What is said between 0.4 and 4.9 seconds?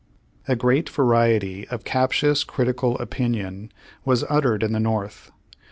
A great variety of captious critical opinion was uttered in the